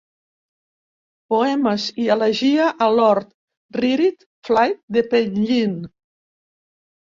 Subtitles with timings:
[1.33, 3.29] Poemes i elegia a Lord
[3.79, 5.79] Rhirid Flaidd de Penllyn.